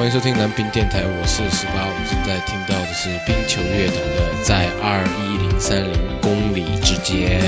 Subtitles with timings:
[0.00, 1.84] 欢迎收听蓝屏电台，我是十八。
[1.84, 5.92] 我们现在听到的是冰球乐团的《在二一零三零
[6.22, 7.38] 公里之间》。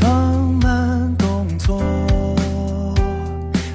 [0.00, 1.84] 放慢动作，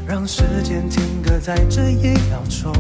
[0.06, 2.74] 让时间停格在这一秒钟。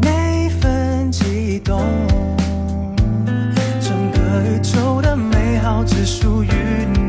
[0.00, 2.01] 每分激动，
[6.04, 7.01] 是属于你。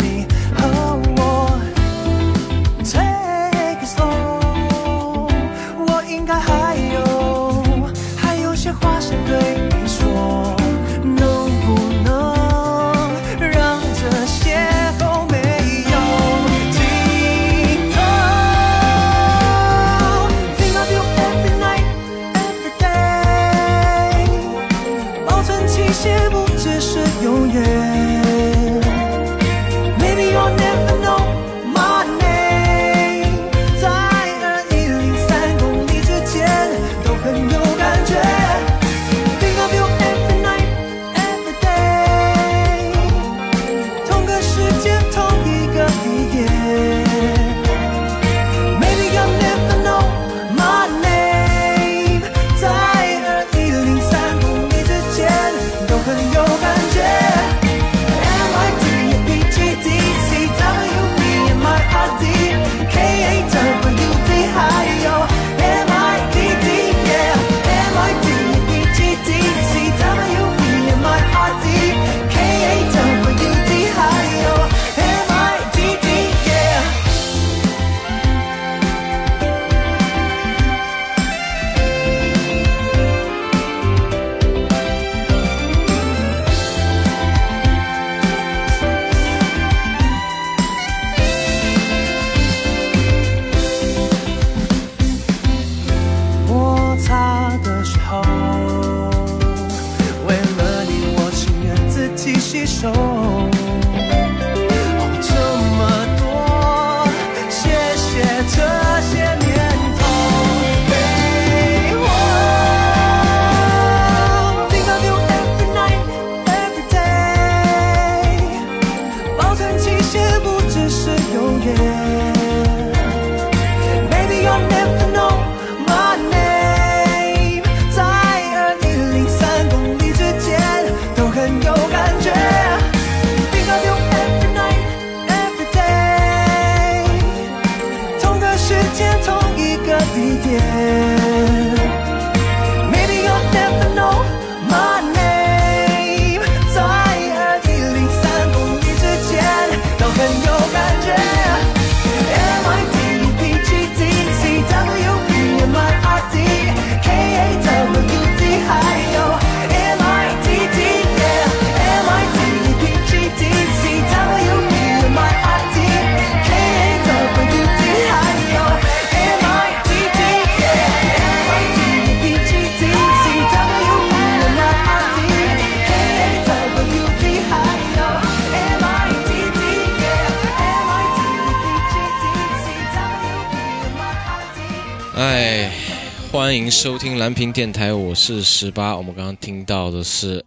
[186.63, 188.95] 迎收听蓝屏电台，我是十八。
[188.95, 190.45] 我们刚刚听到的是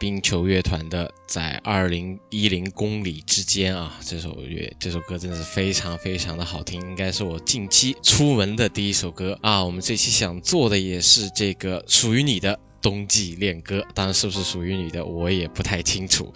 [0.00, 9.64] 冰球乐团的《在二零一零公里之间》啊，这首乐这首歌真的是非常非常的好听，应该是我近期出门的第一首歌啊。
[9.64, 16.34] 我们这期想做的也是这个属于你的冬季恋歌，当然是不是属于你的我也不太清楚。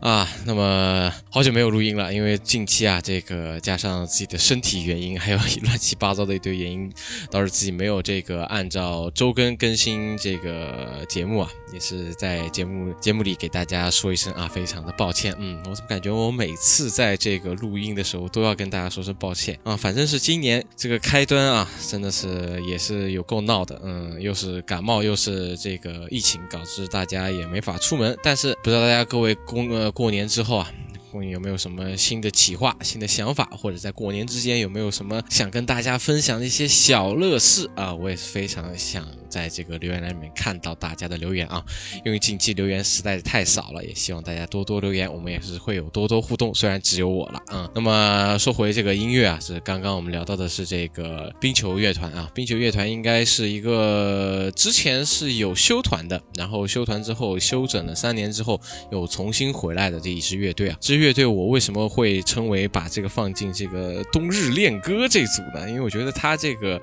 [0.00, 6.92] 啊，那么好久没有录音了，因为近期啊，这个加上自己的身体原因，还有乱七八糟的一堆原因，
[7.30, 15.34] 导致自己没有这个按照周更更新这个节目啊，也是在节目节目里给大家说一声啊，非常的抱歉。
[15.38, 19.76] 嗯，我怎么感觉我每次在这个录音的时候都要跟大家说声抱歉啊？
[19.76, 28.16] 反正是今年这个开端啊，真的是也是有够闹的，嗯，又是感冒，又是这个疫情，导致大家也没法出门。
[28.22, 30.72] 但是不知道大家各位公呃过年之后啊。
[31.12, 37.94] 过年有没有什么新的企划、新的想法，或者在过年之间有没有什么想跟大家分享的一些小乐事啊？
[37.94, 39.06] 我也是非常想
[39.36, 41.62] 在这个留言栏里面看到大家的留言啊，
[42.06, 47.70] 因为近期留言实在是太少了，也希望大家多多留言，我们也是会有多多互动，虽然只有我了啊。
[47.74, 58.58] 那么说回这个音乐啊，是刚刚我们聊到的是这个冰球乐团啊，冰球乐团应该是一个之前是有休团的，然后休团之后休整了三年之后
[58.90, 60.78] 又重新回来的这一支乐队啊。
[60.80, 65.68] 这支乐队我为什么会称为把这个放进这个冬日恋歌这组呢？
[65.68, 66.80] 因为我觉得他这个，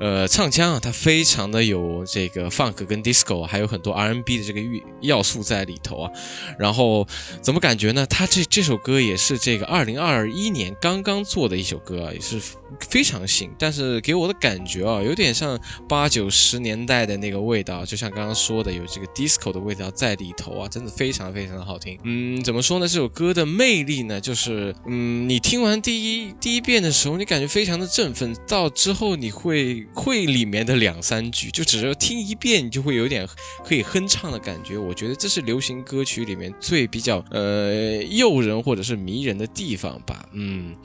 [0.00, 6.10] 呃，唱腔啊，他非常的有这个 funk 跟 disco，还有很多 R N B 的这个欲要素在里头啊。
[6.58, 7.06] 然后
[7.40, 8.06] 怎么感觉呢？
[8.06, 12.40] 他这这首歌也是这个二零二一年刚刚做的一首歌啊，也是
[12.80, 15.58] 非常新，但是给我的感觉啊，有点像
[15.88, 21.98] 八九十年代的那个味道，就像刚刚说的，有这个 disco 的味道在里头啊，真的非常非常的好听。
[22.04, 22.88] 嗯，怎么说呢？
[22.88, 33.26] 这首歌的魅力呢，就是嗯，你听完第一第一遍的时候，你感觉非常的振奋，到之后你会会里面的两三句，就只要听一遍，你就会有点
[33.64, 34.78] 可以哼唱的感觉。
[34.78, 40.28] 我觉得这是流行歌曲里面最比较呃诱人或者是迷人的地方吧。
[40.32, 40.76] 嗯。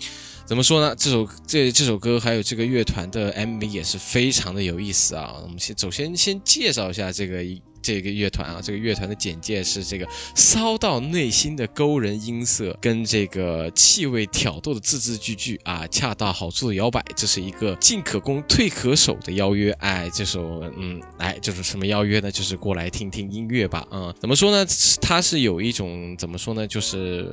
[0.46, 0.96] 怎么说呢？
[0.98, 5.36] 这首这这首歌还有这个乐团的 MV 也是非常的有意思啊。
[5.44, 7.44] 我们先首先先介绍一下这个。
[7.82, 19.72] 这个乐团啊，这个乐团的简介是这个骚到内心的勾人音色，跟这个气味挑逗的字字句句啊，恰到好处的摇摆，这是一个进可攻退可守的邀约。
[19.80, 22.32] 哎，这首嗯，哎，这是什么邀约呢？
[22.32, 23.86] 就是过来听听音乐吧。
[23.90, 24.66] 啊，怎么说呢？
[25.02, 26.68] 它是有一种怎么说呢？
[26.68, 27.28] 就是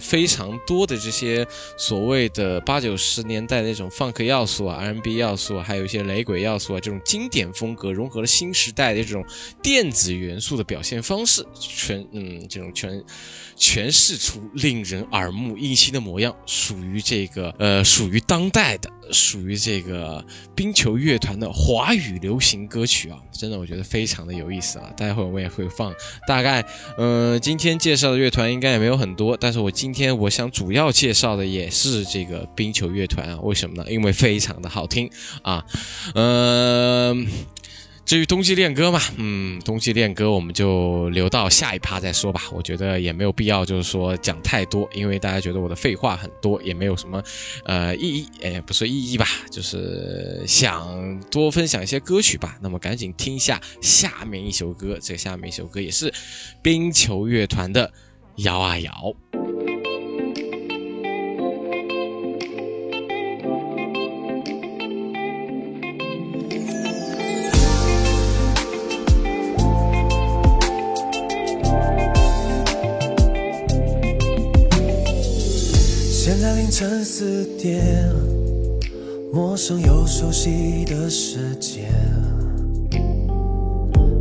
[0.00, 1.46] 非常多的这些
[1.76, 9.24] 所谓的八九十年代那种 funk 要素啊，R&B 要素，还有一些雷鬼要素啊，这种经典风格融合了新时代的这种。
[9.72, 13.02] 电子元素的表现方式，全嗯，这种全
[13.56, 20.22] 诠释出令人耳目一新的模样，属于这个呃，属于当代的，属于这个
[20.54, 24.92] 冰球乐团的华语流行歌曲啊，真的我觉得非常的有意思啊。
[24.94, 25.94] 待会我也会放，
[26.28, 26.62] 大概
[26.98, 33.90] 嗯，今天介绍的乐团应该也没有很多，但是我今天我想主要介绍的也是这个冰球乐团啊，为什么呢？
[33.90, 35.10] 因为非常的好听
[35.40, 35.64] 啊，
[36.14, 37.26] 嗯。
[38.04, 42.42] 至于冬季恋歌嘛，嗯，冬季恋歌我们就留到下一趴再说吧。
[42.52, 47.22] 我觉得也没有必要，就是说讲太多，因为大家觉得我的废话很多，也没有什么，
[47.64, 52.58] 呃，意义，哎，不是意义吧，就是想多分享一些歌曲吧。
[52.60, 56.12] 那么赶紧听一下下面一首歌，这下面一首歌也是
[56.60, 57.86] 冰球乐团的
[58.42, 58.90] 《摇啊摇》。
[76.82, 77.80] 沉四点，
[79.32, 81.82] 陌生又熟悉的世界，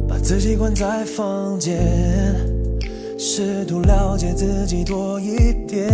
[0.08, 1.80] 把自己关在房间，
[3.18, 5.90] 试图了解自己多一点。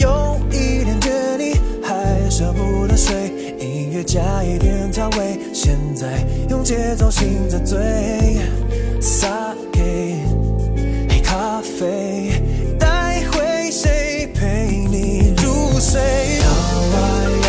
[0.00, 3.30] 有一点倦意，还舍不得睡，
[3.60, 7.78] 音乐加一点调味，现在用节奏型在醉，
[9.00, 10.16] 撒给
[11.08, 12.32] 黑咖啡。
[15.98, 16.96] 摇啊
[17.46, 17.48] 摇，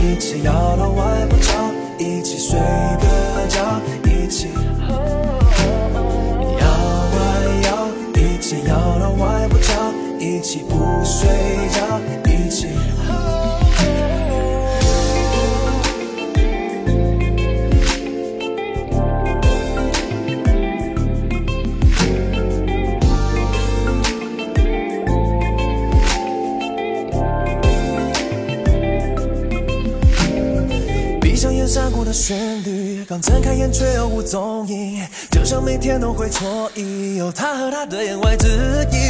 [0.00, 4.48] 一起摇到外婆桥，一起睡个觉，一起。
[6.60, 7.18] 摇啊
[7.64, 7.68] 摇，
[8.14, 11.28] 一起摇到外婆桥，一起不睡
[11.70, 12.68] 觉，一起。
[32.16, 38.48] 旋律，刚睁开眼却又无踪影，就像每天都会错意，有他和他的言外之
[38.90, 39.05] 意。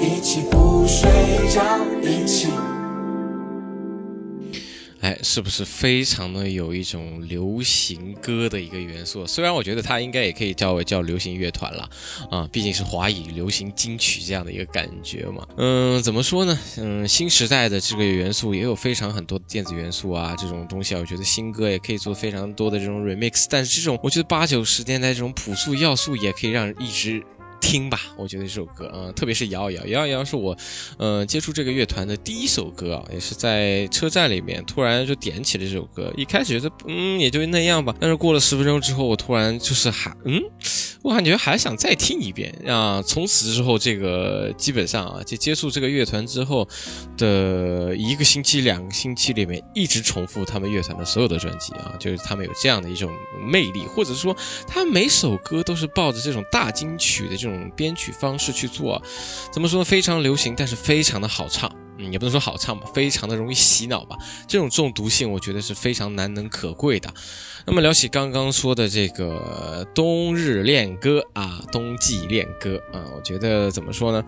[0.00, 1.10] 一起不睡
[1.48, 1.62] 觉，
[2.02, 2.48] 一起。
[5.00, 9.24] 哎，是不是非常的有一种流行歌的一个元素？
[9.26, 11.88] 虽然我觉得它应该也可以叫为叫流行乐团了，
[12.30, 15.46] 啊，毕竟是华语流行金曲这样的一个感觉嘛。
[15.56, 16.58] 嗯，怎么说呢？
[16.78, 23.46] 嗯，新时代的这个元素也有非常很多电子元素啊，这种东西啊，我觉得新歌也可以做非常多的这种 remix。
[23.48, 27.22] 但是这种我觉得八九十年代这种朴素要素也可以让人一直。
[27.60, 30.56] 听吧，我觉得这首歌，嗯、特别是摇一摇，摇一摇是我，
[30.98, 36.12] 呃，接触这个乐团的第一首歌啊，也是在车站里面突然就点起了这首歌。
[36.16, 37.94] 一开始觉得，嗯，也就那样吧。
[38.00, 40.42] 但是过了十分钟之后，我突然就是还，嗯，
[41.02, 43.02] 我感觉还想再听一遍啊。
[43.02, 46.68] 从此之后，这个基本上啊，就接触这个乐团之后
[47.16, 53.10] 的一个星期、两个星期里面，一直重复他们乐团的所有的专辑啊，就是他们有这样的一种
[53.40, 54.36] 魅力，或者说
[54.66, 59.02] 他每首歌都是抱着这种大金曲的这种编曲方式去做，
[59.52, 59.84] 怎么说呢？
[59.84, 61.70] 非常流行，但是非常的好唱。
[62.00, 64.16] 嗯，也不能说好唱吧，非常的容易洗脑吧。
[64.46, 67.12] 这种中毒性，我觉得是非常难能可贵的。
[67.66, 74.24] 那么聊起刚刚说的这个冬日恋歌啊，冬季恋歌啊，我觉得怎么说呢？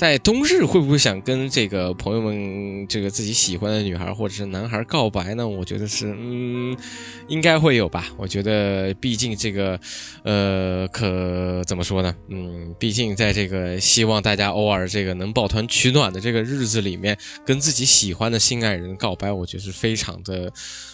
[0.00, 5.46] 在冬日会不会想跟这个朋友们，这个自己喜欢的女孩或者是男孩告白呢？
[5.46, 6.74] 我觉得是，嗯，
[7.28, 8.06] 应该会有吧。
[8.16, 9.78] 我觉得，毕竟这个，
[10.24, 12.16] 呃，可怎么说呢？
[12.28, 20.50] 嗯，毕竟在这个希望大家偶尔这个能抱团取暖的这个日子里面，跟自己喜欢的心爱人告白，我觉得是非常的，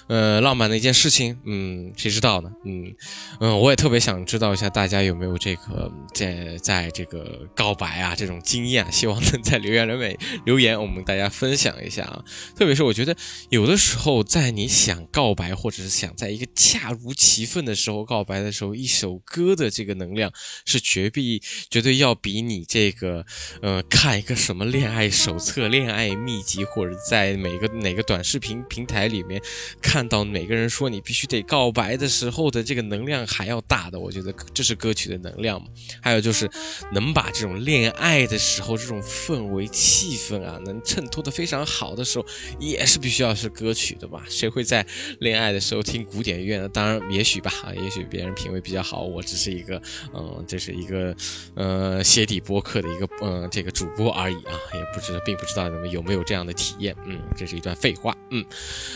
[0.09, 1.39] 呃，浪漫的一件事情。
[1.45, 2.51] 嗯，谁知道呢？
[2.65, 2.93] 嗯
[3.39, 12.25] 嗯，我也特别想知道一下大家有没有这个在在这个告白啊这种经验，希望能在留言里面留言，我们大家分享一下啊。
[12.57, 13.15] 特别是我觉得
[13.51, 20.33] 有的时候，在你想告白或者是想在一个恰如其分的时候告白的时候，一首歌的这个能量
[20.65, 23.27] 是绝必绝对要比你这个
[23.61, 29.43] 呃看一个什么恋爱手册、恋爱秘籍，或者在每个 哪个短视频平台里面
[29.83, 34.01] 看到每个人说你必须得告白的时候的这个能量还要大的。
[34.01, 35.63] 我觉得这是歌曲的能量。
[36.01, 36.49] 还有就是
[36.93, 42.27] 能把这种恋爱的时候这种氛围气氛啊，能衬托的非常好的时候，
[42.61, 44.25] 也是必须要是歌曲的吧？
[44.29, 44.87] 谁会在
[45.19, 46.69] 恋爱的时候听古典乐呢？
[46.69, 49.83] 当然，也许吧，也许别人品味比较好，我只是一个，
[50.15, 51.17] 嗯，这是一个，
[51.57, 58.45] 呃，鞋底播客的一个，嗯，这个主播而已啊，也不知道，并不知道你们有没有这样的体验，嗯，这是一段废话，嗯，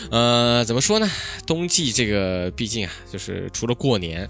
[0.09, 1.11] 呃，怎么说呢？
[1.45, 4.29] 冬季这个，毕竟啊，就是除了过年。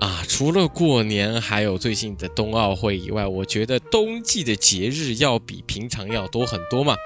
[0.00, 6.96] 啊，除了过年，还有最近的冬奥会以外，我觉得冬季的节日要比平常要多很多嘛。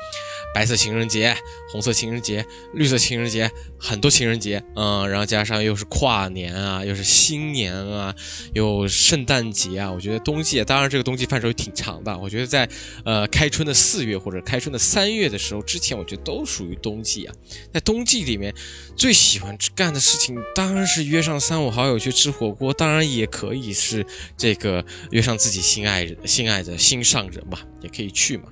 [0.53, 1.37] 白色情人节、
[1.71, 2.45] 红色情人节、
[2.75, 8.17] 绿色情人节，很多情人节，嗯，然后加上又是跨年啊，又是新年啊，
[8.53, 9.93] 有圣诞节啊。
[9.93, 12.19] 我觉得冬季，当然这个冬季范畴挺长的。
[12.19, 12.69] 我觉得在
[13.05, 17.35] 呃开春的四月或者开春的三月的时候之前，我觉得都属于冬季啊。
[17.73, 18.53] 在冬季里面，
[18.97, 24.07] 最喜欢干的事情当然是约上三五好友去吃火锅，当然也可以是
[24.39, 28.45] 这个约上自己心爱、心爱的心上人吧，也可以去嘛。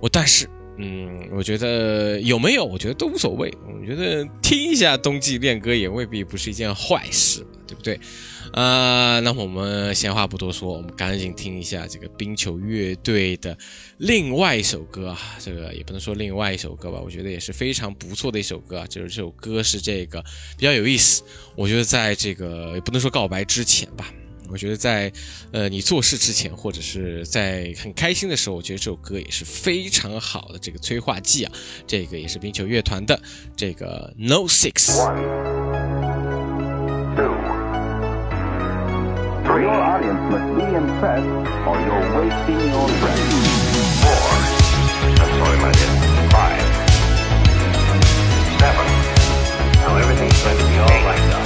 [0.00, 0.48] 我但是。
[0.76, 3.52] 嗯，我觉得有没有，我觉得都无所谓。
[3.66, 7.98] 我觉得听一下冬季恋歌也未必不是一件坏事，对不对？
[8.52, 13.56] 啊，那么我们闲话不多说，我们赶紧听一下这个冰球乐队的
[13.98, 15.18] 另外一首歌啊。
[15.38, 18.86] 这个也不能说另外一首歌吧，我觉得也是非常不错的一首歌啊。
[18.86, 20.22] 就是这首歌是这个
[20.56, 21.22] 比较有意思，
[21.56, 24.12] 我觉得在这个也不能说告白之前吧。
[24.54, 25.10] 我觉得在，
[25.50, 31.50] 呃，你做事之前，或者是在很开心的时候，我觉得这首歌也是非常好的这个催化剂啊。
[31.88, 33.20] 这个也是冰球乐团的
[33.56, 34.94] 这个 No Six。
[39.44, 41.26] Your audience must be impressed
[41.66, 43.18] or you're wasting your breath.
[44.02, 44.22] Four.
[45.18, 45.90] I'm sorry, my dear.
[46.30, 46.62] Five.
[48.60, 48.86] Seven.
[49.80, 51.42] Now everything's going to be all right now.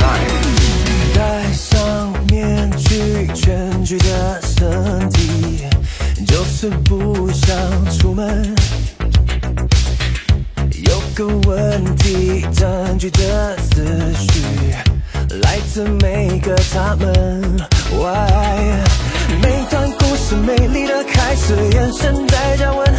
[0.00, 0.31] Nine.
[3.34, 5.66] 全局的身体，
[6.26, 7.56] 就是不想
[7.98, 8.54] 出门。
[10.84, 13.84] 有个问题占据的思
[14.18, 14.42] 绪，
[15.40, 17.42] 来自每个他们。
[17.92, 18.76] Why？
[19.42, 22.94] 每段故事美丽的开始，眼神在交温，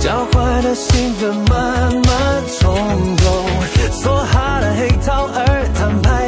[0.00, 3.46] 交换的心的慢慢冲动，
[3.92, 6.19] 梭哈的黑桃儿坦白。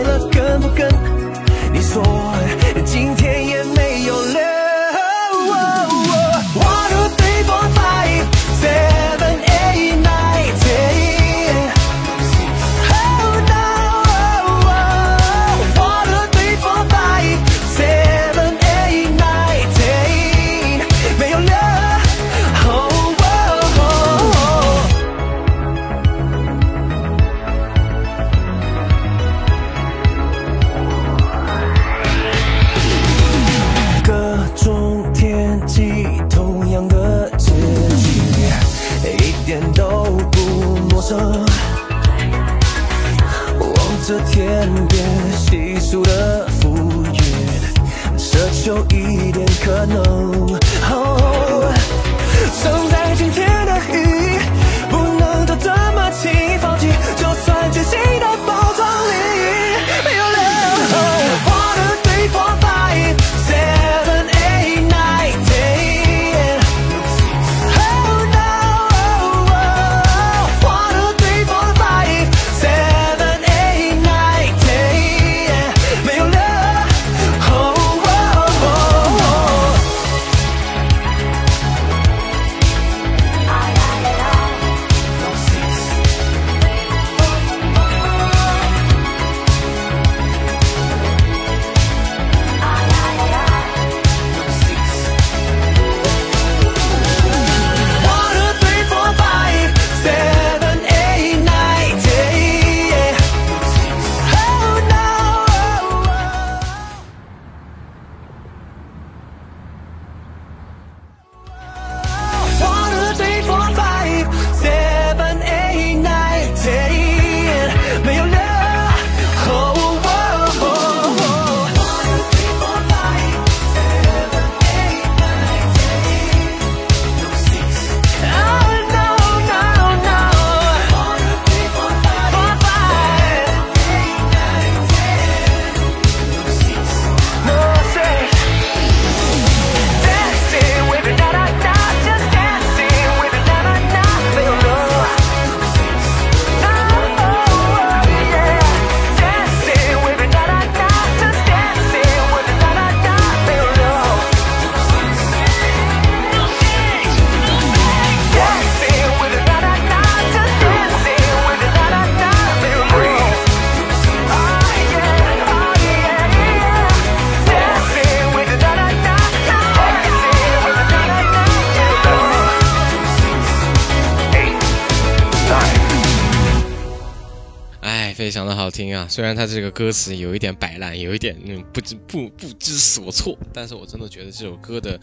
[179.13, 184.99] 虽然他这个歌词有一点摆烂，有一点嗯不知不不知所措，但是我真的觉得这首歌的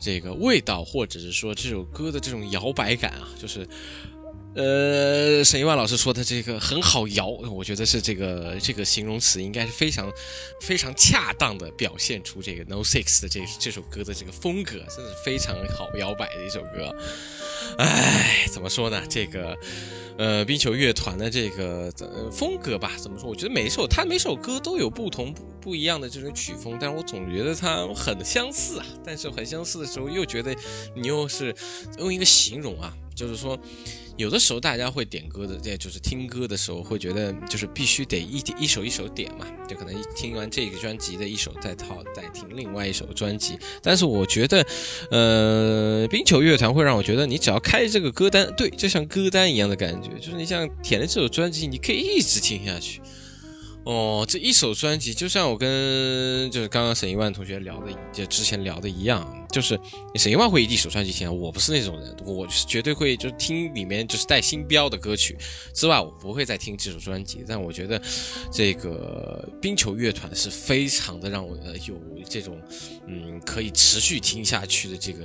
[0.00, 3.68] 这个味道，或者是说这首歌的这种摇摆感啊，就是。
[4.52, 10.10] 呃，沈一万老师说的这个很好摇，我觉得是这个这个形容词应该是非常
[10.60, 16.92] 非常恰当的表现出这个 No Six 的这这首歌的这个风格，真是非常好摇摆的一首歌。
[17.78, 19.02] 哎，怎么说呢？
[19.08, 19.56] 这个
[20.18, 23.28] 呃，冰球乐团的这个、呃、风格吧，怎么说？
[23.28, 28.86] 我觉得每一首他每首歌都有不同不不一样的这种曲风，但是我总觉得它很相似啊。
[29.04, 30.54] 但是很相似的时候，又觉得
[30.94, 31.54] 你又是
[31.98, 33.58] 用一个形容啊，就是说。
[34.20, 43.58] 有的时候大家会点歌的，这就是听歌的时候会觉得，就是必须得一一首一首点嘛，就可能听完这个专辑的一首再套再听另外一首专辑。
[43.82, 44.66] 但是我觉得，
[45.10, 53.00] 呃，冰球乐团会让我觉得，你只要开这个歌单，对，就像歌单一样的感觉，就是你像填了这首专辑，你可以一直听下去。
[53.84, 59.78] 哦，这一首专辑就像我跟就是刚刚沈一万同学聊的，就之前聊的一样，就是
[60.16, 65.36] 沈一万会一首专辑听，我不是那种人，我是绝对会就听里面就是带星标的歌曲
[65.72, 67.42] 之外，我不会再听这首专辑。
[67.48, 68.00] 但我觉得
[68.52, 72.60] 这个冰球乐团是非常的让我有这种
[73.06, 75.24] 嗯可以持续听下去的这个。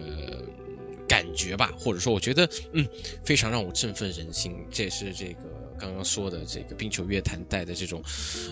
[1.07, 2.83] 感觉吧，或者说，我觉得，嗯，
[3.23, 4.55] 非常让我振奋人心。
[4.71, 5.37] 这也是这个
[5.79, 8.01] 刚刚说的这个冰球乐坛带的这种，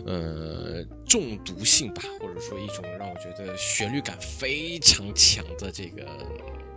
[0.06, 6.06] 呃，中毒性吧，或者说一种让我觉得旋律感非常强的这个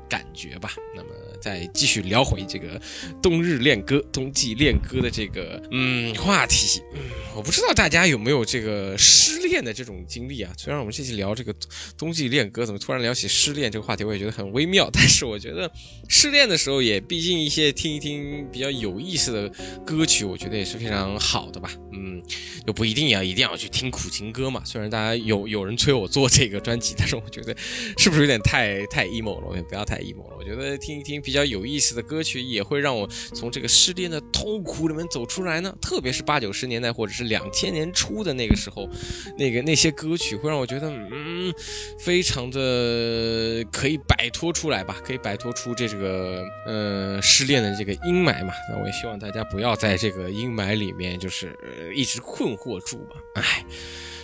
[0.09, 0.71] 感觉吧。
[0.95, 2.81] 那么再继续聊回这个
[3.23, 6.83] 冬日恋歌、冬季恋歌的这个嗯话题。
[6.95, 7.01] 嗯，
[7.37, 10.53] 我不知道大家有没有这个失恋的这种经历啊？
[10.57, 11.55] 虽然我们这期聊这个
[11.97, 14.89] 冬季恋歌，怎么突然聊起失恋这个话题，我也觉得很微妙。
[14.93, 15.71] 但是我觉得
[16.09, 19.49] 失恋的时候也毕竟一些听一听比较有意思的
[19.85, 21.71] 歌曲，我觉得也是非常好的吧。
[21.93, 22.23] 嗯，
[22.67, 24.63] 又不一定要一定要去听苦情歌嘛。
[24.65, 27.55] 虽然大家有有人催我做这个专辑，但是我觉得
[27.99, 29.47] 是不是有点太太 emo 了？
[29.49, 30.37] 我也不要太 emo 了。
[30.39, 35.75] 我觉得听一听比较有意思的歌曲，也会让我从这个失恋的痛苦里面走出来呢。
[35.83, 38.89] 特别是八九十年代或者是两千年初的那个时候，
[39.37, 41.53] 那个那些歌曲会让我觉得，嗯，
[41.99, 48.55] 非常的可以摆脱出来吧，可以摆脱出这个呃失恋的这个阴霾嘛。
[48.71, 51.59] 那我也希望大家不要在这个阴霾里面就是、
[51.93, 53.17] 一直困惑住吧。
[53.35, 53.65] 唉，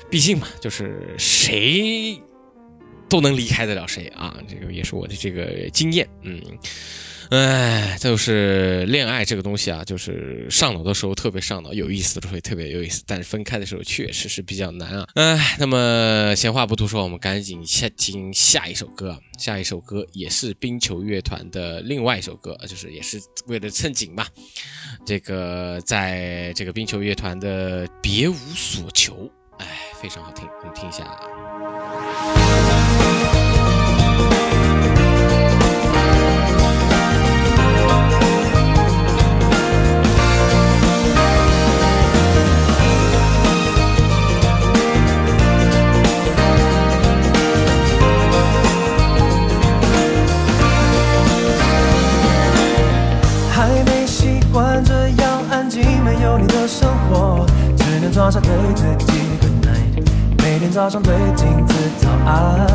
[0.08, 2.22] 毕竟嘛，就是谁
[3.12, 6.40] 都能离开得了谁啊，这个也是我的这个经验，嗯。
[7.30, 15.06] 哎，就是恋爱这个东西啊，就是上脑的时候特别上脑，有意思的时候特别有意思，但是分开的时候确实是比较难啊。
[15.14, 19.18] 哎，那么闲话不多说，我们赶紧下听下一首歌。
[19.38, 24.26] 下一首歌也是冰球乐团的另外一首歌，就是也是为了蹭景嘛。
[25.06, 29.14] 这个在这个冰球乐团的《别无所求》，
[29.58, 29.66] 哎，
[30.02, 32.91] 非常好听，我们听一下啊。
[60.82, 62.66] 早上对镜子早安。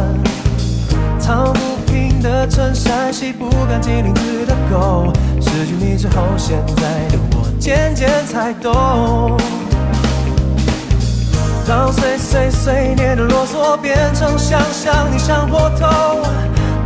[1.21, 1.59] 躺不
[1.91, 9.37] 平的衬衫，洗不干净领子的狗，失去你之后，现在的我渐渐才懂。
[11.67, 16.21] 让碎碎碎念的啰嗦变成想象你想破头。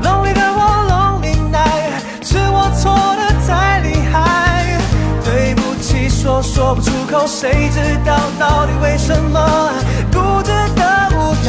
[0.01, 4.75] Lonely 的我 Lonely night，是我错的太厉害。
[5.23, 9.69] 对不起，说说不出口，谁知道到底为什么
[10.11, 10.51] 固执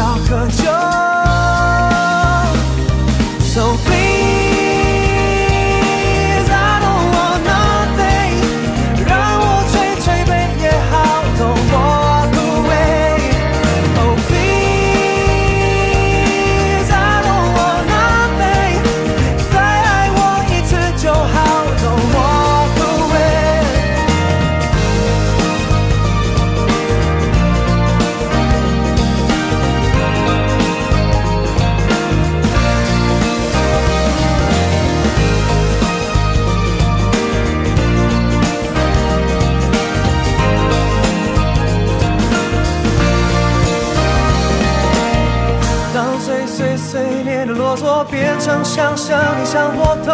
[0.02, 0.71] 那个
[46.54, 50.12] 碎碎念的啰嗦变成想象你想破头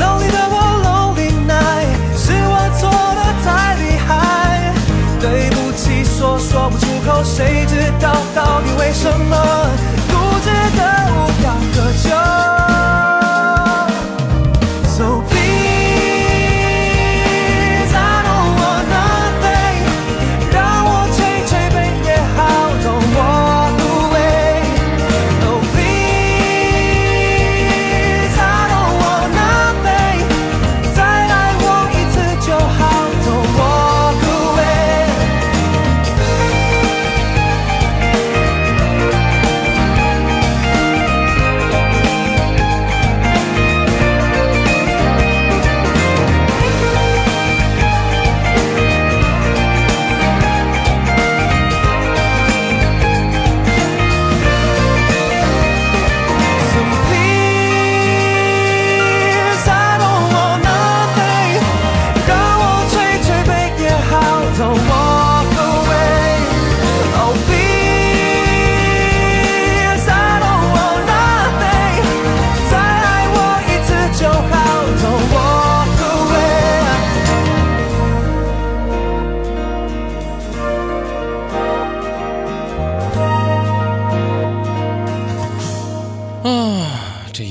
[0.00, 4.72] ，Lonely 的我 Lonely night，是我错的太厉害。
[5.20, 9.36] 对不起，说说不出口，谁知道到底为什么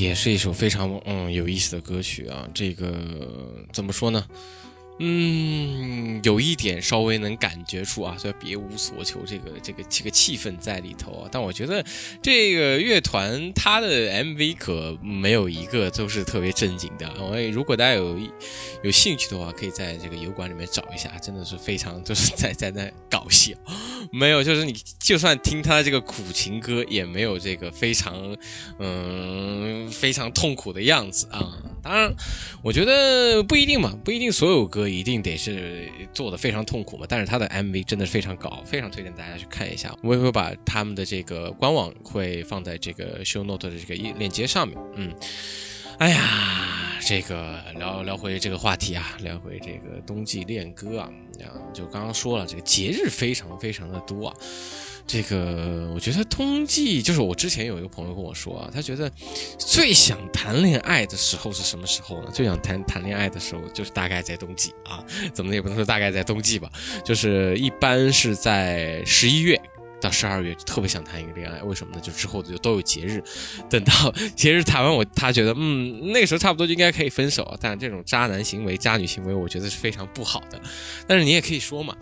[0.06, 2.48] 也是一首非常嗯有意思的歌曲啊。
[2.54, 2.94] 这个
[3.74, 4.24] 怎么说呢？
[5.00, 11.84] 嗯，有一点稍微能感觉出啊，虽然别无所求这个这个这个气氛在里头啊，但我觉得
[12.22, 17.12] 这个乐团他的 MV 可没有一个都是特别正经的。
[17.20, 18.18] 我如果大家有
[18.84, 23.54] 有兴趣的话，可以在这个油管里面找一下，真的是非常就是在在那搞笑，
[24.12, 28.38] 没有就是你就算听他这个苦情歌，也没有这个非常
[28.80, 31.58] 嗯非常痛苦的样子啊。
[31.84, 32.16] 当然，
[32.64, 37.06] 我觉得不一定嘛，不一定所有歌一定得是做的非常痛苦嘛。
[37.08, 39.96] 但是他的 MV 真的是非常搞，非常推荐大家去看一下。
[40.04, 44.78] 我也会把他们的这个官网会放在这个 show note 的这个链接上面。
[44.96, 45.14] 嗯，
[46.00, 51.10] 哎呀，这个聊聊回这个话题啊，聊回这个冬季恋歌啊，
[51.42, 54.36] 啊，就刚刚说了，这个节日非常非常的多啊。
[55.08, 59.12] 这个我觉得冬季就是我之前有一个朋友跟我说啊，他觉得
[59.58, 62.32] 最想谈恋爱的时候是什么时候呢？
[62.34, 66.72] 最想谈谈恋爱的时候就是大概在冬季啊，怎么也不能说大概在冬季吧，
[67.04, 69.60] 就是一般是在十一月。
[70.02, 72.02] 到十二月特别想谈一个恋爱，为什么呢？
[72.02, 73.24] 就之后就都有节日，
[73.70, 77.58] 等到 节日谈完，我他觉得嗯，那个时候差不多就应该可以分手。
[77.60, 80.62] 但这种渣男行为、渣女行为，我觉得是非常不好的。
[81.08, 81.96] 但是你也可以说嘛，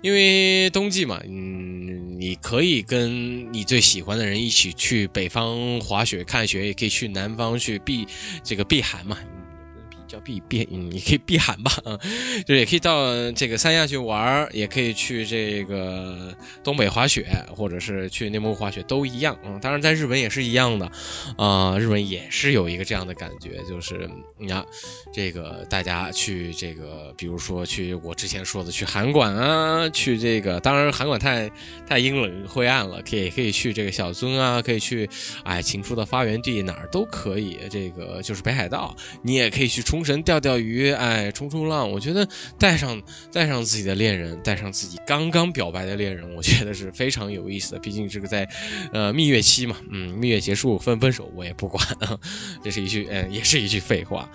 [0.00, 8.06] 因为冬季嘛，嗯，你可以跟你最喜欢的人一起去北方滑雪看雪，也可以去南方去避
[8.44, 9.18] 这个避寒嘛。
[10.08, 11.98] 叫避避，嗯， 你可以避寒吧，啊，
[12.46, 20.90] 就也可以到这个三亚去玩儿，也可以去这个东北滑雪，或者是去内蒙古滑雪，都一样，嗯，当然在日本也是一样的，
[21.36, 24.64] 啊，日本也是有一个这样的感觉，就是你看，
[25.12, 31.50] 这个大家去这个，比如说去我之前说的去函馆啊，去这个，当然函馆太
[31.86, 35.06] 太阴冷灰暗了，可以可以去这个小樽啊，可以去，
[35.44, 39.97] 哎，情书的发源地哪儿都可以，这个就是北海道，你也可以去冲。
[39.98, 47.80] 冲绳钓钓鱼，哎，冲冲浪，我觉得带上带上自己的恋人，带上自己刚刚表白的恋人，我觉得是非常有意思的。
[47.80, 48.48] 毕竟这个在，
[48.92, 52.16] 呃，蜜月期嘛，嗯，蜜月结束分分手我也不管啊，
[52.62, 54.30] 这是一句，嗯，也是一句废话。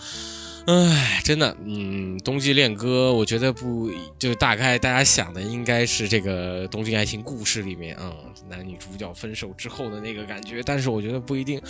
[0.66, 8.14] 唉，真的，嗯，冬季恋歌，我觉得不，就大概大家想的应该是这个冬季爱情故事里面啊，
[8.50, 11.62] 男女主角分手之后的那个感觉，但是我觉得不一定，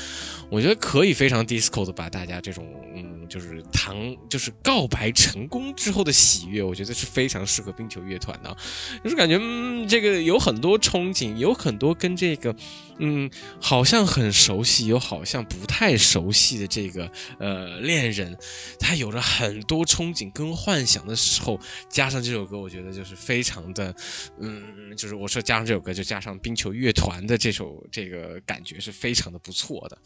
[0.51, 3.95] 我觉得可以非常 disco 的把大家这种，嗯，就是谈，
[4.29, 8.55] 就是告白成功之后的喜悦，我觉得是非常适合冰球乐团的，
[9.03, 9.39] 就是感觉，
[9.87, 12.55] 这个有很多憧憬，有很多跟这个。
[12.99, 18.37] 嗯，好像很熟悉，又好像不太熟悉的这个呃恋人，
[18.79, 21.59] 他有着很多憧憬跟幻想的时候，
[21.89, 23.95] 加上这首歌，我觉得就是非常的，
[24.39, 29.97] 嗯，就是我说加上这首歌，就加上冰球乐团的这首这个感觉是非常的不错的。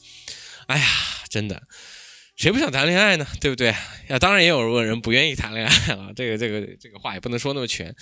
[0.68, 0.86] 哎呀，
[1.30, 1.62] 真的。
[2.38, 3.26] 谁不想谈恋爱呢？
[3.42, 3.70] 对不对？
[4.10, 6.12] 啊，当然也有人不愿意谈恋爱啊。
[6.16, 7.96] 这个、这个、这个话也不能说那么全。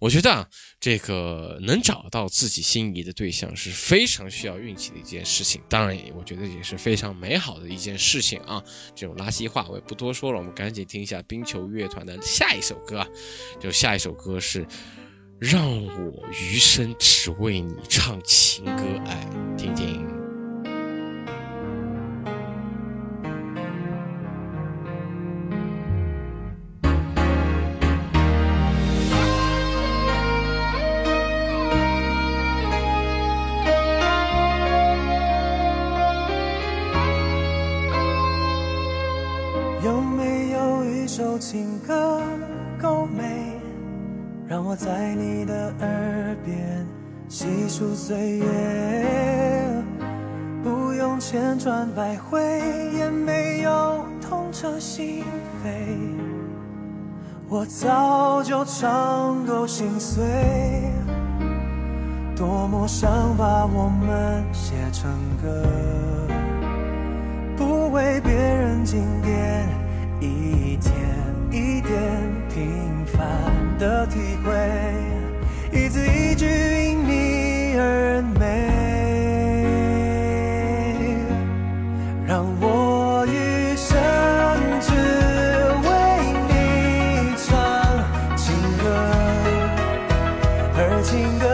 [0.00, 0.46] 我觉得啊，
[0.78, 5.60] 这个能找到自己心仪的对象是非常需要运气的一件事情。
[5.68, 8.62] 当然，我觉得也是非常美好的一件事情啊。
[8.94, 13.08] 这种垃圾话我也不多说了，我们赶紧听一下冰球乐团的下一首歌啊。
[13.58, 14.64] 就下一首歌是
[15.40, 18.70] 《让我余生只为你唱情歌》，
[19.08, 19.89] 哎，听听。
[91.10, 91.49] 情歌。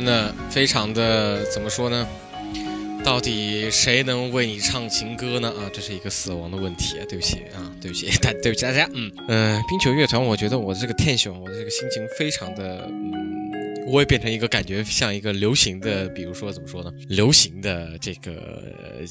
[0.00, 2.08] 真的非常的怎么说呢？
[3.04, 5.50] 到底谁能为你唱情歌呢？
[5.50, 7.04] 啊，这是一个死亡的问题啊！
[7.06, 8.88] 对不起啊，对不起，大 对不起大家。
[8.94, 13.39] 嗯，嗯，冰球乐团，我觉得我这个天选我的这个心情非常的，嗯，
[13.90, 16.92] 我也变成一个感觉像一个流行的，比如说怎么说呢？
[17.08, 18.62] 流行的这个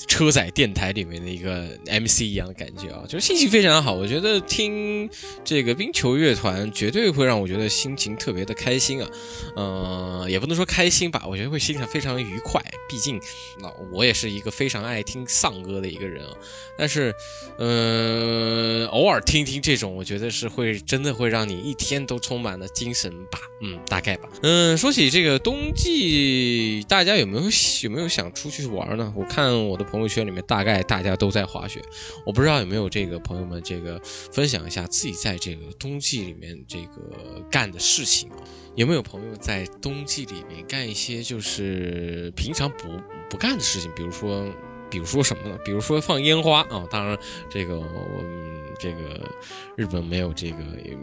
[0.08, 3.94] 车载电台里面的一个 MC 一样的感觉啊，就是心情非常好。
[3.94, 5.10] 我觉得听
[5.44, 9.10] 这个冰球乐团绝对会让我觉得心情特别的开心啊。
[9.56, 12.64] 呃，也不能说开心吧，我觉得会心情非常愉快。
[12.88, 13.20] 毕竟，
[13.62, 16.32] 那我也是一个非常爱听丧歌的一个人啊。
[16.78, 17.14] 但是，
[17.58, 23.40] 呃，偶尔听听这种，我觉得是会真的会让你一天都充满了精神吧。
[23.62, 24.30] 嗯，大概吧。
[24.42, 27.44] 嗯，说起这个冬季，大家有没有
[27.84, 29.14] 有没有想出去玩呢？
[29.16, 31.82] 我看我的朋友圈里面，大概大家都在滑雪。
[32.26, 38.30] 我不知道有没有这个朋友们这个分享一下自己在这个冬季里面这个干的事情。
[38.76, 42.88] 有没有朋友在冬季里面干一些就是平常不
[43.30, 43.92] 不干的事情？
[43.96, 44.46] 比如说，
[44.90, 45.58] 比如说什么呢？
[45.64, 47.18] 比如说放烟花啊、当然，
[47.50, 49.30] 这个我们这个
[49.76, 50.58] 日本没有这个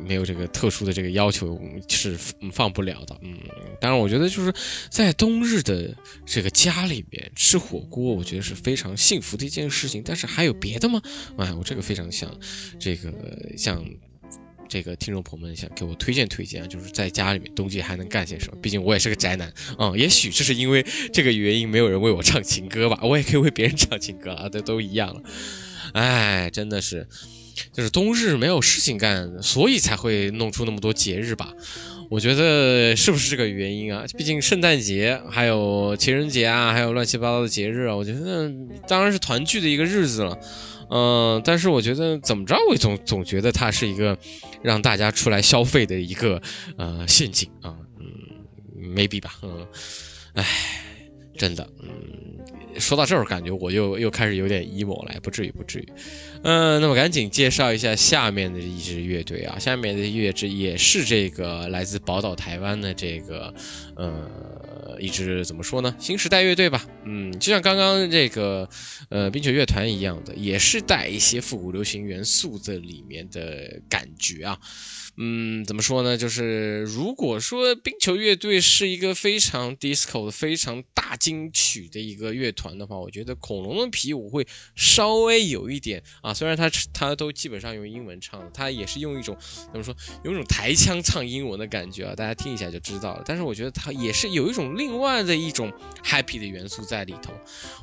[0.07, 2.16] 没有这个特殊的这个要求是
[2.53, 3.16] 放不了的。
[3.22, 3.38] 嗯，
[3.81, 4.53] 当然，我觉得就是
[4.90, 5.94] 在冬日的
[6.25, 10.03] 这个家里面吃火锅，我觉得是非常幸福的一件事情。
[10.05, 11.01] 但是还有别的吗？
[11.38, 12.31] 哎，我这个非常想
[12.79, 13.12] 这个
[13.57, 13.85] 像。
[14.69, 18.59] 这个听众朋友们想给我推荐推荐啊，就是在家里面冬季还能干些什么？
[18.61, 25.23] 毕竟我也是个宅男啊、也许这是因为这个原因，没有人为我唱情歌吧，我也可以为别人唱情歌啊，这都一样了。
[25.93, 27.07] 哎，真的是，
[27.73, 31.53] 就是冬日没有事情干，所以才会弄出那么多节日吧。
[32.09, 34.05] 我觉得是不是这个原因啊？
[34.17, 38.51] 毕竟圣诞节、还有情人节啊，还有乱七八糟的节日啊，我觉得
[38.87, 40.39] 当然是团聚的一个日子了。
[40.91, 44.16] 嗯、但是我觉得怎么着，我总总觉得它是一个
[44.62, 46.41] 让大家出来消费的一个
[46.76, 49.66] 呃陷阱啊，嗯，maybe 吧，嗯，
[50.34, 50.45] 唉，
[51.37, 55.89] 真的，嗯，说到这儿，感觉我又又开始有点 emo 了，不至于，不至于，
[56.43, 63.53] 嗯，那么赶紧介绍一下下面的一支乐队啊，下面的乐队也是这个来自宝岛台湾的这个
[63.97, 68.68] 呃一支怎么说呢，新时代乐队吧，嗯，就像刚刚这个
[69.11, 74.59] 呃冰球乐团一样的，也是带一些复古流行元素在里面的感觉啊。
[75.19, 76.17] 嗯，怎么说呢？
[76.17, 89.37] 就是如果说冰球乐队是一个非常 disco 的、非常大金曲的一个乐团的话，我觉得恐龙的皮我会稍微有一点啊，虽然他他都基本上用英文唱的，他也是用一种
[89.73, 93.23] 怎么说，有一种台腔唱英文的感觉啊，大家听一下就知道了。
[93.25, 95.73] 但是我觉得他也是有一种另外的一种
[96.05, 97.33] happy 的元素在里头，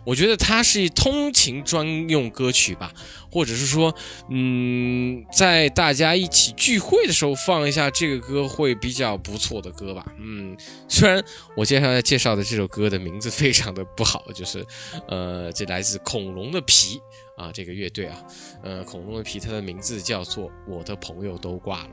[0.06, 2.94] 我觉得它是通勤专用歌曲吧，
[3.32, 3.96] 或者是说，
[4.30, 10.58] 嗯，在大家一起聚会的时候放一下这个歌会比较不错的歌吧，嗯，
[10.90, 11.24] 虽然
[11.56, 14.66] 我接下来介绍的这首歌的名字非常的不好，就是，
[15.08, 17.00] 呃，这来自恐龙的皮
[17.38, 18.18] 啊，这个乐队啊，
[18.64, 21.90] 呃，恐龙的皮，它的名字叫做《我的朋友都挂了》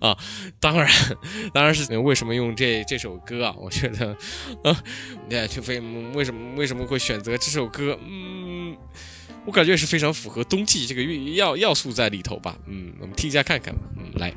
[0.00, 0.16] 啊，
[0.60, 0.88] 当然，
[1.52, 3.54] 当然是为什么用这这首歌啊？
[3.58, 4.16] 我觉得，
[4.62, 4.82] 啊，
[5.28, 5.80] 对，就非
[6.14, 7.98] 为什么为什么会选择这首歌？
[8.02, 8.43] 嗯，
[9.46, 12.56] 我感觉也是非常符合冬季这个运要要素在里头吧。
[12.66, 13.80] 嗯，我们听一下看看吧。
[13.96, 14.32] 嗯，来。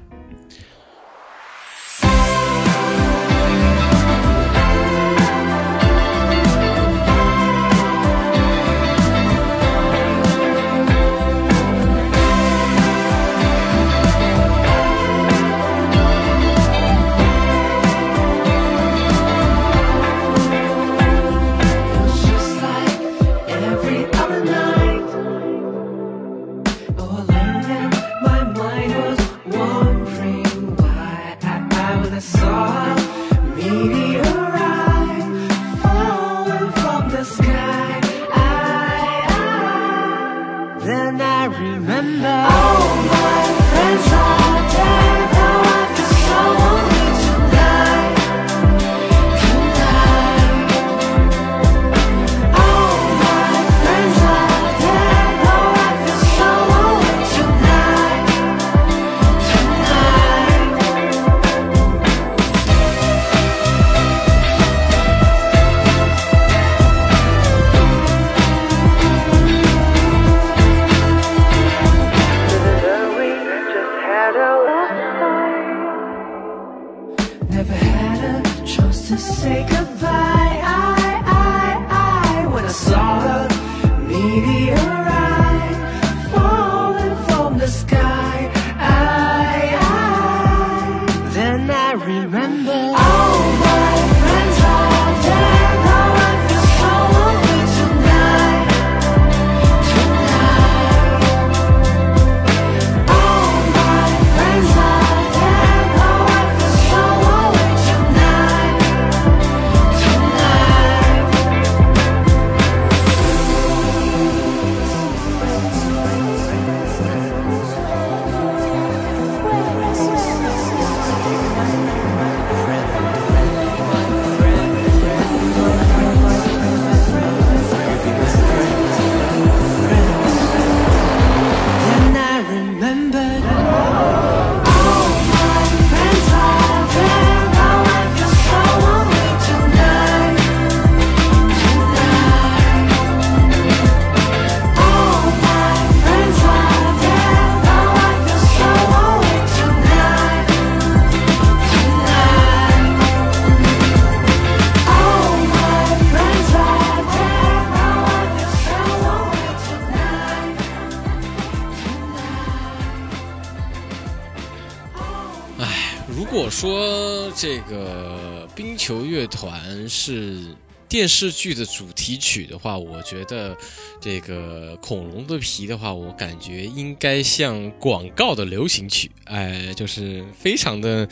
[170.90, 173.58] 电视剧的主题曲的话，我觉得
[174.00, 181.08] 这个恐龙的皮的话，我感觉应该像广告的流行曲，哎，就是非常的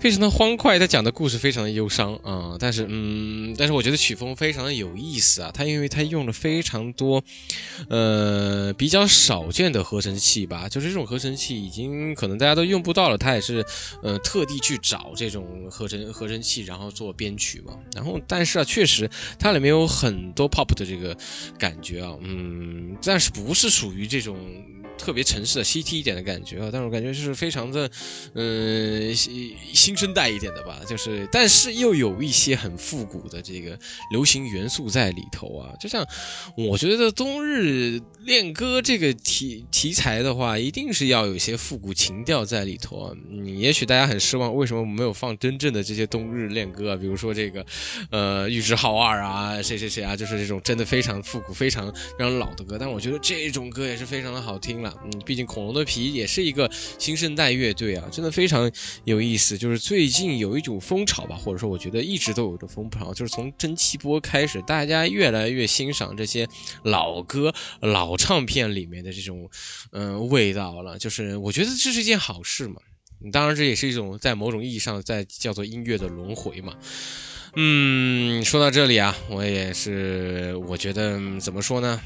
[0.00, 7.22] 非常的欢快，它讲的故事非常的忧伤啊、但是嗯，但是我觉得曲风非常的有意思啊，它因为它用了非常多
[7.88, 13.64] 呃比较少见的合成器吧，就是这种合成器已经可能大家都用不到了，它也是
[14.02, 17.74] 呃特地去找这种合成合成器，然后做编曲嘛。
[17.94, 21.16] 然后但是啊，确实它里面有很多 pop 的这个
[21.58, 24.36] 感觉啊，嗯，但是不是属于这种。
[24.98, 27.88] 特别城市的 CT 一点的感觉啊，但是我感觉就是非常的，
[28.34, 33.78] 嗯、新新生代一点的吧，就是，但是又有一些很复古的这个
[34.10, 36.04] 流行元素在里头啊，就像
[36.56, 43.14] 我觉得冬日恋歌这个题题材的话，一定是要有一些复古情调在里头啊。
[43.30, 46.96] 嗯，也许大家很失望，为什么没有放真正的这些冬日恋歌啊？
[46.96, 47.64] 比如说这个，
[48.10, 52.76] 呃，玉置浩二啊，谁谁谁啊，就是这种真的非常复古、非常非常老的歌。
[52.78, 54.94] 但我觉得这种歌也是非常的好听了。
[55.04, 58.70] 嗯，毕竟恐龙的皮也是一个新生代乐队啊，真的非常
[59.04, 59.56] 有意思。
[59.56, 66.48] 就是最近有一种风潮吧，或者说我觉得一直都有的风潮，就是从蒸汽波开始，大家越来越欣赏这些
[66.82, 69.48] 老歌、老唱片里面的这种
[69.92, 70.98] 嗯味道了。
[70.98, 72.80] 就是我觉得这是一件好事嘛。
[73.32, 76.74] 当然，这也是一种在某种意义上在叫做音乐的轮回嘛。
[77.60, 82.00] 嗯，说到这里啊，我也是，我觉得怎么说呢？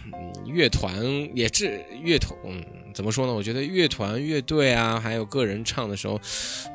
[0.47, 0.97] 乐团
[1.37, 3.35] 也是乐团，嗯，怎么说呢？
[3.35, 6.21] 我觉得乐团、乐队啊，还有个人唱的时候，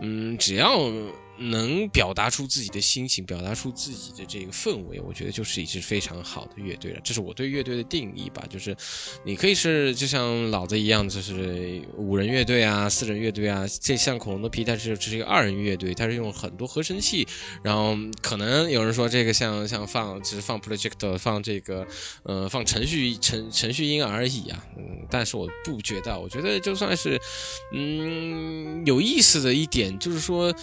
[0.01, 0.91] 嗯，只要。
[1.39, 6.99] 能表达出自己的心情，表达出自己的这个氛围，我觉得就是一支非常好的乐队了。
[7.03, 8.43] 这是我对乐队的定义吧。
[8.49, 8.75] 就是
[9.23, 13.67] 你可以是就像老子一样，就是五人乐队啊、四人乐队啊。
[13.79, 17.27] 这像恐龙的皮，它是这是一个二人乐队，它是用很多合成器。
[17.61, 21.85] 然后可能有人说这个像像放只是放 project 放这个
[22.23, 24.65] 呃放程序程程序音而已啊。
[24.75, 27.19] 嗯，但是我不觉得，我觉得就算是
[27.73, 30.53] 嗯有意思的一点，就是说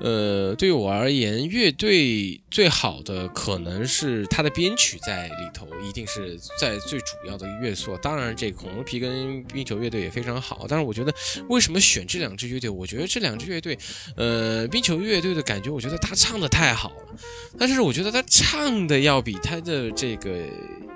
[0.00, 0.54] 呃。
[0.54, 7.98] 对我而言，乐队最好的可能是它的编曲在里头，一定是在最主要的乐所。
[7.98, 10.66] 当然，这恐龙皮跟冰球乐队也非常好。
[10.68, 11.12] 但是，我觉得
[11.48, 12.70] 为什么选这两支乐队？
[12.70, 13.76] 我觉得这两支乐队，
[14.16, 17.18] 呃，冰球乐队的感觉，我觉得他唱的太好了。
[17.58, 20.46] 但是，我觉得他唱的要比他的这个。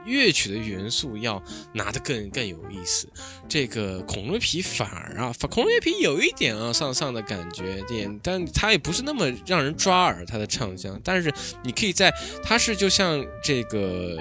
[0.07, 1.43] 乐曲的元素要
[1.75, 3.07] 拿得更更有意思，
[3.49, 10.99] 这个恐龙皮反而啊，恐龙皮有一点啊上上的感觉点，但它也不是那么让人抓耳，它的唱腔。
[11.03, 11.33] 但是
[11.63, 14.17] 你可以在它是就像这个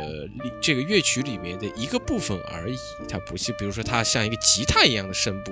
[0.62, 2.76] 这个乐曲里面的一个部分而已，
[3.08, 5.52] 它不是比如说它像一个吉他一样的声部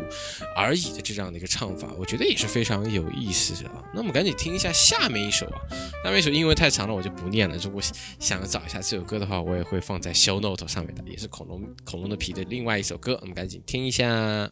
[0.55, 3.83] 而已的这样的一个唱法，我觉得也是非常有意思的啊。
[3.93, 5.61] 那我们赶紧听一下下面一首啊，
[6.03, 7.55] 下面一首因为太长了我就不念了。
[7.57, 7.81] 如果
[8.19, 10.15] 想找一下这首歌的话，我也会放在。
[10.15, 14.51] ShowNote 上面的也是恐龙恐龙的皮的另外一首歌，我们赶紧听一下。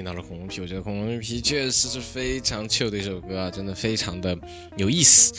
[0.00, 4.34] 听到了《恐龙皮》，我觉得《恐龙皮确实是非常 chill 的一首歌啊，真的非常的
[4.78, 5.34] 有意思。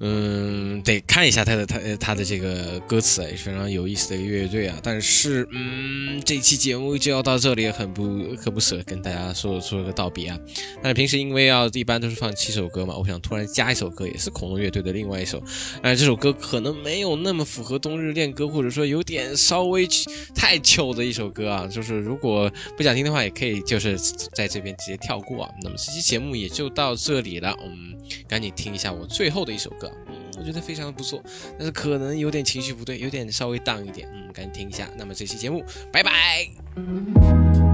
[0.00, 4.78] 嗯，得看一下他的他他的这个歌词也是非常有意思的一个乐队啊。
[4.80, 8.02] 但是，嗯，这期节目就要到这里，很不
[8.36, 10.38] 很不舍跟大家说说个道别啊。
[10.80, 15.42] 但是平时因为要，一般都是放七首歌嘛，我想突然加一首歌，也是恐龙乐队的另外一首。
[15.82, 19.86] 但是这首歌可能没有那么符合冬日恋歌，或者说有点稍微
[20.32, 21.66] 太糗的一首歌啊。
[21.66, 23.97] 就是如果不想听的话，也可以就是
[24.34, 25.54] 在这边直接跳过啊。
[25.62, 29.90] 那么这期节目也就到这里了，我们赶紧听一下我最后的一首歌。
[30.38, 31.20] 我觉得非常的不错，
[31.58, 34.08] 但是可能有点情绪不对，有点稍微荡一点。
[34.14, 34.88] 嗯，赶紧听一下。
[34.96, 37.67] 那么这期节目，拜拜。